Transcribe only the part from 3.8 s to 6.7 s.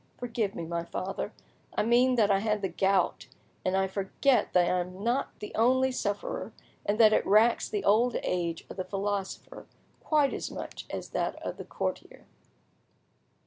forgot that I am not the only sufferer,